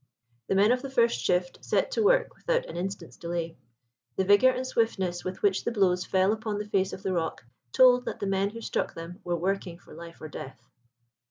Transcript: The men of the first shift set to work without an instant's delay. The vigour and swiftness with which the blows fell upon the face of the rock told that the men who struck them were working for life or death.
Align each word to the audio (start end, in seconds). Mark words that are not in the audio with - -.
The 0.47 0.55
men 0.55 0.71
of 0.71 0.81
the 0.81 0.89
first 0.89 1.19
shift 1.19 1.63
set 1.63 1.91
to 1.91 2.01
work 2.01 2.33
without 2.35 2.65
an 2.65 2.75
instant's 2.75 3.17
delay. 3.17 3.55
The 4.15 4.23
vigour 4.23 4.49
and 4.51 4.65
swiftness 4.65 5.23
with 5.23 5.43
which 5.43 5.63
the 5.63 5.71
blows 5.71 6.07
fell 6.07 6.33
upon 6.33 6.57
the 6.57 6.65
face 6.67 6.91
of 6.91 7.03
the 7.03 7.13
rock 7.13 7.45
told 7.71 8.05
that 8.05 8.19
the 8.19 8.25
men 8.25 8.49
who 8.49 8.61
struck 8.61 8.95
them 8.95 9.19
were 9.23 9.35
working 9.37 9.77
for 9.77 9.93
life 9.93 10.19
or 10.19 10.27
death. 10.27 10.59